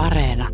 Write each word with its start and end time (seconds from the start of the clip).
Areena. 0.00 0.48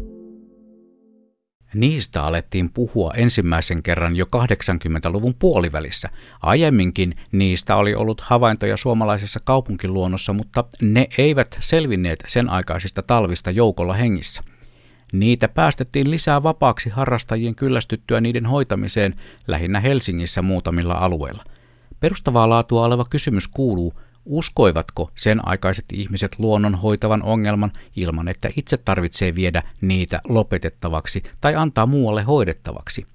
Niistä 1.75 2.23
alettiin 2.23 2.71
puhua 2.73 3.13
ensimmäisen 3.15 3.83
kerran 3.83 4.17
jo 4.17 4.25
80-luvun 4.37 5.35
puolivälissä. 5.39 6.09
Aiemminkin 6.43 7.15
niistä 7.33 7.77
oli 7.77 7.95
ollut 7.95 8.21
havaintoja 8.21 8.77
suomalaisessa 8.77 9.41
kaupunkiluonnossa, 9.45 10.33
mutta 10.33 10.65
ne 10.83 11.09
eivät 11.19 11.59
selvinneet 11.61 12.25
sen 12.27 12.53
aikaisista 12.53 13.03
talvista 13.03 13.51
joukolla 13.51 13.95
hengissä. 13.95 14.43
Niitä 15.13 15.49
päästettiin 15.49 16.11
lisää 16.11 16.43
vapaaksi 16.43 16.91
harrastajien 16.91 17.55
kyllästyttyä 17.55 18.21
niiden 18.21 18.47
hoitamiseen 18.47 19.15
lähinnä 19.47 19.81
Helsingissä 19.81 20.43
muutamilla 20.43 20.95
alueilla. 20.95 21.45
Perustavaa 22.01 22.49
laatua 22.49 22.87
oleva 22.87 23.05
kysymys 23.11 23.49
kuuluu, 23.49 23.93
Uskoivatko 24.27 25.11
sen 25.15 25.49
aikaiset 25.49 25.85
ihmiset 25.93 26.37
luonnon 26.39 26.75
hoitavan 26.75 27.23
ongelman 27.23 27.73
ilman, 27.97 28.29
että 28.29 28.51
itse 28.57 28.77
tarvitsee 28.77 29.35
viedä 29.35 29.63
niitä 29.81 30.21
lopetettavaksi 30.29 31.23
tai 31.41 31.55
antaa 31.55 31.87
muualle 31.87 32.23
hoidettavaksi? 32.23 33.07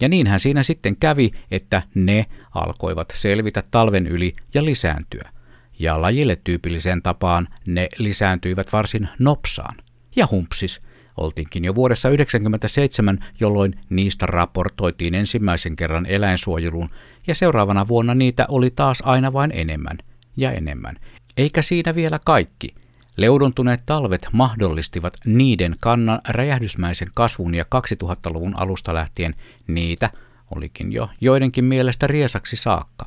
Ja 0.00 0.08
niinhän 0.08 0.40
siinä 0.40 0.62
sitten 0.62 0.96
kävi, 0.96 1.30
että 1.50 1.82
ne 1.94 2.26
alkoivat 2.54 3.12
selvitä 3.14 3.62
talven 3.70 4.06
yli 4.06 4.34
ja 4.54 4.64
lisääntyä. 4.64 5.30
Ja 5.78 6.02
lajille 6.02 6.36
tyypilliseen 6.44 7.02
tapaan 7.02 7.48
ne 7.66 7.88
lisääntyivät 7.98 8.72
varsin 8.72 9.08
nopsaan. 9.18 9.76
Ja 10.16 10.28
humpsis, 10.30 10.80
oltiinkin 11.16 11.64
jo 11.64 11.74
vuodessa 11.74 12.08
1997, 12.08 13.18
jolloin 13.40 13.74
niistä 13.90 14.26
raportoitiin 14.26 15.14
ensimmäisen 15.14 15.76
kerran 15.76 16.06
eläinsuojeluun, 16.06 16.90
ja 17.26 17.34
seuraavana 17.34 17.88
vuonna 17.88 18.14
niitä 18.14 18.46
oli 18.48 18.70
taas 18.70 19.02
aina 19.06 19.32
vain 19.32 19.52
enemmän– 19.54 19.98
ja 20.36 20.52
enemmän. 20.52 20.96
Eikä 21.36 21.62
siinä 21.62 21.94
vielä 21.94 22.18
kaikki. 22.24 22.74
Leudontuneet 23.16 23.82
talvet 23.86 24.28
mahdollistivat 24.32 25.16
niiden 25.24 25.76
kannan 25.80 26.20
räjähdysmäisen 26.28 27.08
kasvun 27.14 27.54
ja 27.54 27.64
2000-luvun 27.64 28.58
alusta 28.58 28.94
lähtien 28.94 29.34
niitä 29.66 30.10
olikin 30.54 30.92
jo 30.92 31.10
joidenkin 31.20 31.64
mielestä 31.64 32.06
riesaksi 32.06 32.56
saakka. 32.56 33.06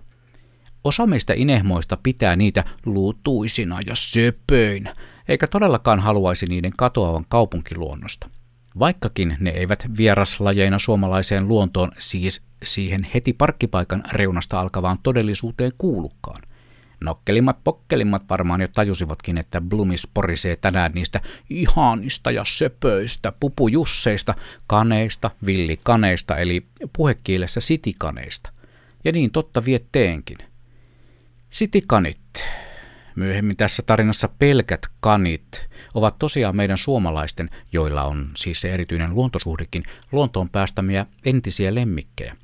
Osa 0.84 1.08
meistä 1.08 1.34
inehmoista 1.34 1.98
pitää 2.04 2.36
niitä 2.36 2.64
luutuisina 2.86 3.80
ja 3.86 3.96
söpöinä, 3.96 4.96
eikä 5.28 5.48
todellakaan 5.48 6.00
haluaisi 6.00 6.46
niiden 6.46 6.72
katoavan 6.78 7.26
kaupunkiluonnosta. 7.30 8.30
Vaikkakin 8.80 9.38
ne 9.40 9.50
eivät 9.50 9.88
vieraslajeina 9.98 10.80
suomalaiseen 10.80 11.48
luontoon, 11.48 11.92
siis 11.98 12.42
siihen 12.64 13.08
heti 13.14 13.34
parkkipaikan 13.34 14.04
reunasta 14.12 14.60
alkavaan 14.60 14.98
todellisuuteen 15.04 15.72
kuulukaan. 15.78 16.42
Nokkelimmat 17.06 17.64
pokkelimmat 17.64 18.24
varmaan 18.30 18.62
jo 18.62 18.68
tajusivatkin, 18.68 19.38
että 19.38 19.62
Blumis 19.62 20.08
porisee 20.14 20.56
tänään 20.56 20.92
niistä 20.92 21.22
ihanista 21.50 22.32
ja 22.32 22.46
söpöistä 22.46 23.34
pupujusseista, 23.40 24.36
kaneista, 24.68 25.32
villikaneista 25.46 26.38
eli 26.38 26.66
puhekielessä 26.98 27.60
sitikaneista. 27.60 28.50
Ja 29.04 29.12
niin 29.12 29.32
totta 29.32 29.66
vietteenkin. 29.66 30.38
Sitikanit, 31.50 32.46
myöhemmin 33.16 33.58
tässä 33.58 33.84
tarinassa 33.86 34.30
pelkät 34.40 34.82
kanit, 35.00 35.68
ovat 35.94 36.20
tosiaan 36.20 36.56
meidän 36.56 36.78
suomalaisten, 36.78 37.50
joilla 37.74 38.04
on 38.04 38.32
siis 38.36 38.62
se 38.62 38.74
erityinen 38.74 39.14
luontosuhdekin, 39.14 39.84
luontoon 40.12 40.50
päästämiä 40.50 41.06
entisiä 41.26 41.76
lemmikkejä. 41.76 42.36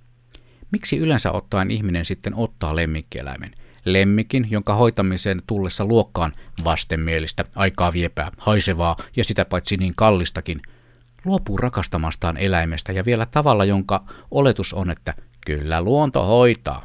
Miksi 0.71 0.97
yleensä 0.97 1.31
ottaen 1.31 1.71
ihminen 1.71 2.05
sitten 2.05 2.35
ottaa 2.35 2.75
lemmikkieläimen– 2.75 3.51
lemmikin, 3.85 4.47
jonka 4.49 4.73
hoitamiseen 4.73 5.41
tullessa 5.47 5.85
luokkaan 5.85 6.31
vastenmielistä, 6.63 7.45
aikaa 7.55 7.93
viepää, 7.93 8.31
haisevaa 8.37 8.95
ja 9.15 9.23
sitä 9.23 9.45
paitsi 9.45 9.77
niin 9.77 9.93
kallistakin, 9.95 10.61
luopuu 11.25 11.57
rakastamastaan 11.57 12.37
eläimestä 12.37 12.91
ja 12.91 13.05
vielä 13.05 13.25
tavalla, 13.25 13.65
jonka 13.65 14.03
oletus 14.31 14.73
on, 14.73 14.91
että 14.91 15.13
kyllä 15.45 15.81
luonto 15.81 16.25
hoitaa. 16.25 16.83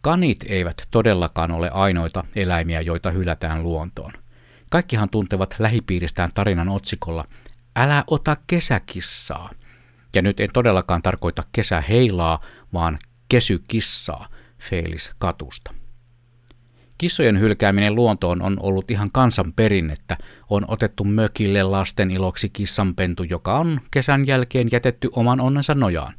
Kanit 0.00 0.44
eivät 0.48 0.88
todellakaan 0.90 1.52
ole 1.52 1.70
ainoita 1.70 2.24
eläimiä, 2.36 2.80
joita 2.80 3.10
hylätään 3.10 3.62
luontoon. 3.62 4.12
Kaikkihan 4.70 5.10
tuntevat 5.10 5.54
lähipiiristään 5.58 6.30
tarinan 6.34 6.68
otsikolla 6.68 7.24
Älä 7.76 8.04
ota 8.06 8.36
kesäkissaa. 8.46 9.50
Ja 10.14 10.22
nyt 10.22 10.40
en 10.40 10.48
todellakaan 10.52 11.02
tarkoita 11.02 11.42
kesäheilaa, 11.52 12.40
vaan 12.72 12.98
kesykissaa 13.28 14.28
Felis 14.58 15.10
Katusta. 15.18 15.79
Kissojen 17.00 17.40
hylkääminen 17.40 17.94
luontoon 17.94 18.42
on 18.42 18.56
ollut 18.62 18.90
ihan 18.90 19.08
kansan 19.12 19.52
perinnettä. 19.52 20.16
On 20.50 20.64
otettu 20.68 21.04
mökille 21.04 21.62
lasten 21.62 22.10
iloksi 22.10 22.48
kissanpentu, 22.48 23.22
joka 23.22 23.58
on 23.58 23.80
kesän 23.90 24.26
jälkeen 24.26 24.68
jätetty 24.72 25.08
oman 25.12 25.40
onnensa 25.40 25.74
nojaan. 25.74 26.14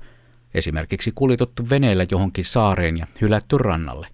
Esimerkiksi 0.53 1.11
kuljetuttu 1.15 1.69
veneellä 1.69 2.05
johonkin 2.11 2.45
saareen 2.45 2.97
ja 2.97 3.07
hylätty 3.21 3.57
rannalle. 3.57 4.07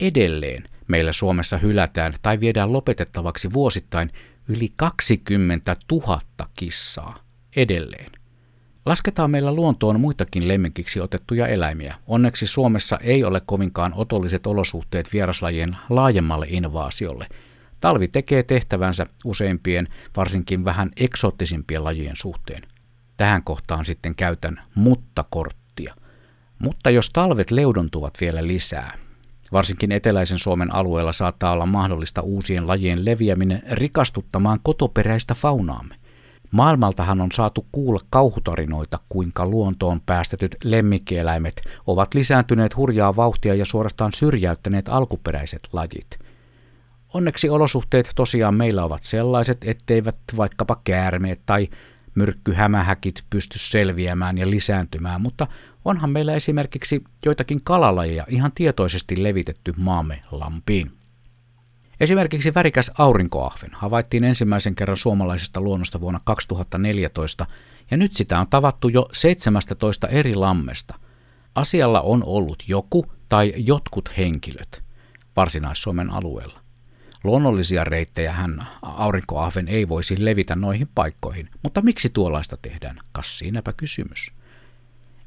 Edelleen 0.00 0.64
meillä 0.88 1.12
Suomessa 1.12 1.58
hylätään 1.58 2.14
tai 2.22 2.40
viedään 2.40 2.72
lopetettavaksi 2.72 3.52
vuosittain 3.52 4.10
yli 4.48 4.72
20 4.76 5.76
000 5.92 6.20
kissaa. 6.56 7.18
Edelleen. 7.56 8.21
Lasketaan 8.86 9.30
meillä 9.30 9.54
luontoon 9.54 10.00
muitakin 10.00 10.48
lemmikiksi 10.48 11.00
otettuja 11.00 11.46
eläimiä. 11.46 11.94
Onneksi 12.06 12.46
Suomessa 12.46 12.98
ei 12.98 13.24
ole 13.24 13.42
kovinkaan 13.46 13.92
otolliset 13.96 14.46
olosuhteet 14.46 15.12
vieraslajien 15.12 15.76
laajemmalle 15.90 16.46
invaasiolle. 16.48 17.26
Talvi 17.80 18.08
tekee 18.08 18.42
tehtävänsä 18.42 19.06
useimpien, 19.24 19.88
varsinkin 20.16 20.64
vähän 20.64 20.90
eksoottisimpien 20.96 21.84
lajien 21.84 22.16
suhteen. 22.16 22.62
Tähän 23.16 23.42
kohtaan 23.42 23.84
sitten 23.84 24.14
käytän 24.14 24.62
mutta-korttia. 24.74 25.94
Mutta 26.58 26.90
jos 26.90 27.10
talvet 27.10 27.50
leudontuvat 27.50 28.14
vielä 28.20 28.46
lisää, 28.46 28.98
Varsinkin 29.52 29.92
eteläisen 29.92 30.38
Suomen 30.38 30.74
alueella 30.74 31.12
saattaa 31.12 31.52
olla 31.52 31.66
mahdollista 31.66 32.20
uusien 32.20 32.66
lajien 32.66 33.04
leviäminen 33.04 33.62
rikastuttamaan 33.70 34.58
kotoperäistä 34.62 35.34
faunaamme. 35.34 35.94
Maailmaltahan 36.52 37.20
on 37.20 37.32
saatu 37.32 37.66
kuulla 37.72 38.00
kauhutarinoita, 38.10 38.98
kuinka 39.08 39.46
luontoon 39.46 40.00
päästetyt 40.00 40.56
lemmikkieläimet 40.64 41.62
ovat 41.86 42.14
lisääntyneet 42.14 42.76
hurjaa 42.76 43.16
vauhtia 43.16 43.54
ja 43.54 43.64
suorastaan 43.64 44.12
syrjäyttäneet 44.12 44.88
alkuperäiset 44.88 45.68
lajit. 45.72 46.18
Onneksi 47.14 47.48
olosuhteet 47.48 48.10
tosiaan 48.14 48.54
meillä 48.54 48.84
ovat 48.84 49.02
sellaiset, 49.02 49.64
etteivät 49.64 50.16
vaikkapa 50.36 50.80
käärmeet 50.84 51.40
tai 51.46 51.68
myrkkyhämähäkit 52.14 53.24
pysty 53.30 53.58
selviämään 53.58 54.38
ja 54.38 54.50
lisääntymään, 54.50 55.22
mutta 55.22 55.46
onhan 55.84 56.10
meillä 56.10 56.34
esimerkiksi 56.34 57.04
joitakin 57.26 57.60
kalalajeja 57.64 58.26
ihan 58.28 58.52
tietoisesti 58.54 59.22
levitetty 59.22 59.72
maamme 59.76 60.20
lampiin. 60.30 61.01
Esimerkiksi 62.00 62.54
värikäs 62.54 62.90
aurinkoahven 62.98 63.70
havaittiin 63.72 64.24
ensimmäisen 64.24 64.74
kerran 64.74 64.96
suomalaisesta 64.96 65.60
luonnosta 65.60 66.00
vuonna 66.00 66.20
2014 66.24 67.46
ja 67.90 67.96
nyt 67.96 68.12
sitä 68.12 68.40
on 68.40 68.46
tavattu 68.48 68.88
jo 68.88 69.08
17 69.12 70.08
eri 70.08 70.34
lammesta. 70.34 70.94
Asialla 71.54 72.00
on 72.00 72.24
ollut 72.26 72.62
joku 72.68 73.06
tai 73.28 73.52
jotkut 73.56 74.16
henkilöt 74.16 74.82
Varsinais-Suomen 75.36 76.10
alueella. 76.10 76.60
Luonnollisia 77.24 77.84
reittejä 77.84 78.32
hän 78.32 78.58
aurinkoahven 78.82 79.68
ei 79.68 79.88
voisi 79.88 80.24
levitä 80.24 80.56
noihin 80.56 80.88
paikkoihin, 80.94 81.50
mutta 81.62 81.82
miksi 81.82 82.08
tuollaista 82.08 82.56
tehdään? 82.56 83.00
Kas 83.12 83.38
siinäpä 83.38 83.72
kysymys. 83.72 84.32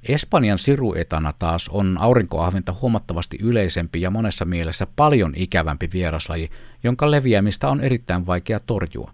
Espanjan 0.09 0.57
siruetana 0.57 1.33
taas 1.39 1.69
on 1.69 1.97
aurinkoahventa 1.99 2.75
huomattavasti 2.81 3.37
yleisempi 3.41 4.01
ja 4.01 4.11
monessa 4.11 4.45
mielessä 4.45 4.87
paljon 4.95 5.33
ikävämpi 5.35 5.89
vieraslaji, 5.93 6.49
jonka 6.83 7.11
leviämistä 7.11 7.69
on 7.69 7.81
erittäin 7.81 8.25
vaikea 8.25 8.59
torjua. 8.59 9.11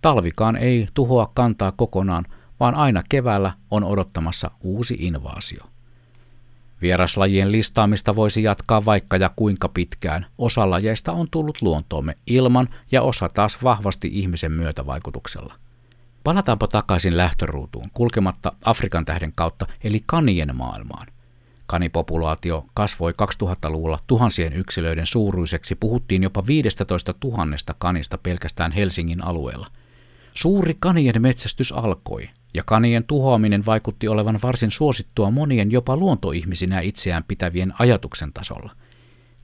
Talvikaan 0.00 0.56
ei 0.56 0.88
tuhoa 0.94 1.30
kantaa 1.34 1.72
kokonaan, 1.72 2.26
vaan 2.60 2.74
aina 2.74 3.02
keväällä 3.08 3.52
on 3.70 3.84
odottamassa 3.84 4.50
uusi 4.60 4.96
invaasio. 5.00 5.64
Vieraslajien 6.82 7.52
listaamista 7.52 8.16
voisi 8.16 8.42
jatkaa 8.42 8.84
vaikka 8.84 9.16
ja 9.16 9.30
kuinka 9.36 9.68
pitkään. 9.68 10.26
Osa 10.38 10.70
lajeista 10.70 11.12
on 11.12 11.26
tullut 11.30 11.62
luontoomme 11.62 12.16
ilman 12.26 12.68
ja 12.92 13.02
osa 13.02 13.28
taas 13.28 13.62
vahvasti 13.64 14.08
ihmisen 14.12 14.52
myötävaikutuksella. 14.52 15.54
Palataanpa 16.24 16.68
takaisin 16.68 17.16
lähtöruutuun, 17.16 17.90
kulkematta 17.94 18.52
Afrikan 18.64 19.04
tähden 19.04 19.32
kautta, 19.34 19.66
eli 19.84 20.02
kanien 20.06 20.56
maailmaan. 20.56 21.06
Kanipopulaatio 21.66 22.66
kasvoi 22.74 23.12
2000-luvulla 23.12 23.98
tuhansien 24.06 24.52
yksilöiden 24.52 25.06
suuruiseksi, 25.06 25.74
puhuttiin 25.74 26.22
jopa 26.22 26.46
15 26.46 27.14
000 27.24 27.46
kanista 27.78 28.18
pelkästään 28.18 28.72
Helsingin 28.72 29.24
alueella. 29.24 29.66
Suuri 30.32 30.76
kanien 30.80 31.22
metsästys 31.22 31.72
alkoi, 31.72 32.30
ja 32.54 32.62
kanien 32.66 33.04
tuhoaminen 33.04 33.66
vaikutti 33.66 34.08
olevan 34.08 34.38
varsin 34.42 34.70
suosittua 34.70 35.30
monien 35.30 35.70
jopa 35.70 35.96
luontoihmisinä 35.96 36.80
itseään 36.80 37.24
pitävien 37.28 37.74
ajatuksen 37.78 38.32
tasolla. 38.32 38.72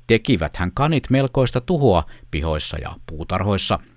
Tekiväthän 0.07 0.73
kanit 0.75 1.11
melkoista 1.11 1.61
tuhoa 1.61 2.05
pihoissa 2.31 2.79
ja 2.79 2.95
puutarhoissa– 3.07 3.79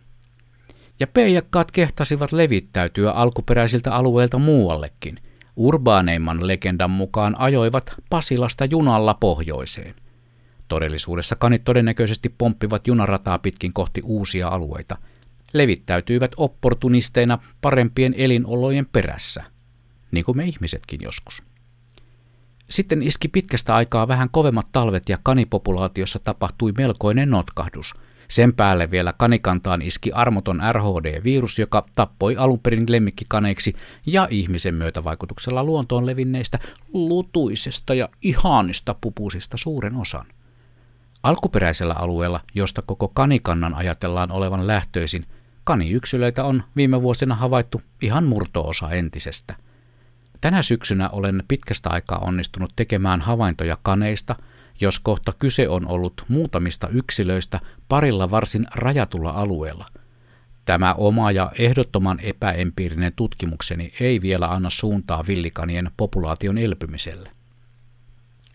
ja 1.00 1.08
peijakkaat 1.08 1.72
kehtasivat 1.72 2.32
levittäytyä 2.32 3.12
alkuperäisiltä 3.12 3.94
alueilta 3.94 4.38
muuallekin. 4.40 5.20
Urbaaneimman 5.56 6.48
legendan 6.48 6.92
mukaan 6.92 7.36
ajoivat 7.40 7.94
Pasilasta 8.10 8.66
junalla 8.66 9.14
pohjoiseen. 9.14 9.96
Todellisuudessa 10.68 11.36
kanit 11.36 11.64
todennäköisesti 11.64 12.30
pomppivat 12.38 12.88
junarataa 12.88 13.40
pitkin 13.40 13.74
kohti 13.74 14.02
uusia 14.04 14.48
alueita. 14.48 14.98
Levittäytyivät 15.54 16.32
opportunisteina 16.38 17.40
parempien 17.62 18.14
elinolojen 18.18 18.86
perässä, 18.86 19.44
niin 20.12 20.26
kuin 20.26 20.38
me 20.38 20.46
ihmisetkin 20.46 21.00
joskus. 21.04 21.44
Sitten 22.70 23.04
iski 23.04 23.28
pitkästä 23.28 23.76
aikaa 23.76 24.08
vähän 24.08 24.30
kovemmat 24.32 24.68
talvet 24.72 25.10
ja 25.10 25.18
kanipopulaatiossa 25.24 26.20
tapahtui 26.20 26.74
melkoinen 26.78 27.30
notkahdus– 27.30 27.94
sen 28.30 28.54
päälle 28.54 28.92
vielä 28.92 29.14
kanikantaan 29.18 29.82
iski 29.82 30.12
armoton 30.12 30.62
RHD-virus, 30.72 31.60
joka 31.60 31.86
tappoi 31.96 32.38
alun 32.38 32.60
perin 32.60 32.86
lemmikkikaneiksi 32.90 33.74
ja 34.06 34.28
ihmisen 34.32 34.76
myötävaikutuksella 34.76 35.64
luontoon 35.64 36.06
levinneistä 36.06 36.60
lutuisesta 36.94 37.94
ja 37.94 38.10
ihanista 38.22 38.96
pupusista 39.02 39.58
suuren 39.58 39.96
osan. 39.96 40.26
Alkuperäisellä 41.24 41.94
alueella, 41.94 42.40
josta 42.56 42.82
koko 42.82 43.08
kanikannan 43.08 43.76
ajatellaan 43.76 44.32
olevan 44.32 44.68
lähtöisin, 44.68 45.26
kaniyksilöitä 45.64 46.44
on 46.44 46.64
viime 46.76 47.02
vuosina 47.02 47.36
havaittu 47.36 47.82
ihan 48.02 48.26
murtoosa 48.26 48.92
entisestä. 48.92 49.56
Tänä 50.42 50.62
syksynä 50.62 51.10
olen 51.10 51.44
pitkästä 51.48 51.90
aikaa 51.90 52.20
onnistunut 52.20 52.74
tekemään 52.76 53.22
havaintoja 53.22 53.78
kaneista– 53.84 54.36
jos 54.82 55.00
kohta 55.00 55.34
kyse 55.40 55.70
on 55.70 55.88
ollut 55.88 56.26
muutamista 56.28 56.88
yksilöistä 56.88 57.60
parilla 57.88 58.32
varsin 58.32 58.68
rajatulla 58.76 59.30
alueella. 59.30 59.86
Tämä 60.66 60.94
oma 60.94 61.32
ja 61.32 61.52
ehdottoman 61.60 62.20
epäempiirinen 62.20 63.14
tutkimukseni 63.16 63.94
ei 64.00 64.22
vielä 64.22 64.52
anna 64.52 64.70
suuntaa 64.70 65.24
villikanien 65.28 65.92
populaation 65.98 66.58
elpymiselle. 66.58 67.32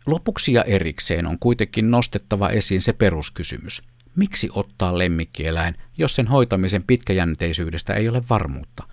Lopuksi 0.06 0.52
ja 0.52 0.62
erikseen 0.62 1.26
on 1.26 1.38
kuitenkin 1.38 1.90
nostettava 1.90 2.48
esiin 2.48 2.80
se 2.80 2.92
peruskysymys. 2.92 3.82
Miksi 4.16 4.48
ottaa 4.52 4.98
lemmikkieläin, 4.98 5.74
jos 5.98 6.14
sen 6.14 6.26
hoitamisen 6.26 6.82
pitkäjänteisyydestä 6.82 7.94
ei 7.94 8.08
ole 8.08 8.22
varmuutta? 8.30 8.84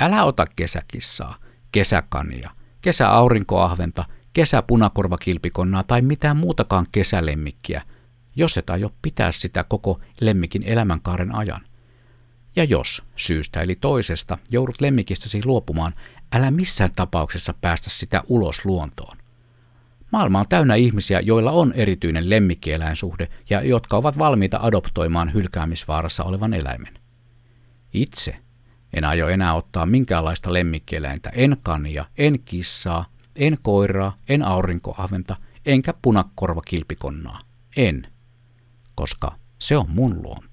Älä 0.00 0.24
ota 0.24 0.46
kesäkissaa, 0.56 1.36
kesäkania, 1.72 2.50
kesäaurinkoahventa 2.80 4.04
kesäpunakorvakilpikonnaa 4.32 5.82
tai 5.82 6.02
mitään 6.02 6.36
muutakaan 6.36 6.86
kesälemmikkiä, 6.92 7.82
jos 8.36 8.58
et 8.58 8.70
aio 8.70 8.92
pitää 9.02 9.32
sitä 9.32 9.64
koko 9.64 10.00
lemmikin 10.20 10.62
elämänkaaren 10.62 11.34
ajan. 11.34 11.60
Ja 12.56 12.64
jos 12.64 13.02
syystä 13.16 13.62
eli 13.62 13.74
toisesta 13.74 14.38
joudut 14.50 14.80
lemmikistäsi 14.80 15.40
luopumaan, 15.44 15.92
älä 16.32 16.50
missään 16.50 16.90
tapauksessa 16.96 17.54
päästä 17.60 17.90
sitä 17.90 18.22
ulos 18.28 18.64
luontoon. 18.64 19.16
Maailma 20.12 20.40
on 20.40 20.48
täynnä 20.48 20.74
ihmisiä, 20.74 21.20
joilla 21.20 21.50
on 21.52 21.72
erityinen 21.72 22.30
lemmikkieläinsuhde 22.30 23.28
ja 23.50 23.62
jotka 23.62 23.96
ovat 23.96 24.18
valmiita 24.18 24.58
adoptoimaan 24.62 25.34
hylkäämisvaarassa 25.34 26.24
olevan 26.24 26.54
eläimen. 26.54 26.98
Itse 27.92 28.36
en 28.92 29.04
aio 29.04 29.28
enää 29.28 29.54
ottaa 29.54 29.86
minkäänlaista 29.86 30.52
lemmikkieläintä, 30.52 31.30
en 31.34 31.56
kania, 31.62 32.04
en 32.18 32.40
kissaa, 32.44 33.04
en 33.36 33.56
koiraa, 33.62 34.16
en 34.28 34.46
aurinkoahventa, 34.46 35.36
enkä 35.66 35.94
punakorvakilpikonnaa. 36.02 37.40
En, 37.76 38.06
koska 38.94 39.36
se 39.58 39.76
on 39.76 39.90
mun 39.90 40.22
luonto. 40.22 40.51